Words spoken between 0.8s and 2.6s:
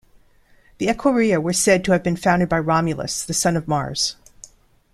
Equirria were said to have been founded by